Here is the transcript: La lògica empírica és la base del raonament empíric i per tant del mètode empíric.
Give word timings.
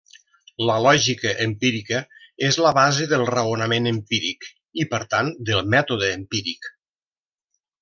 La 0.67 0.77
lògica 0.85 1.33
empírica 1.43 1.99
és 2.47 2.57
la 2.67 2.71
base 2.79 3.07
del 3.13 3.25
raonament 3.31 3.91
empíric 3.93 4.49
i 4.85 4.89
per 4.95 5.03
tant 5.15 5.31
del 5.51 5.65
mètode 5.77 6.11
empíric. 6.17 6.73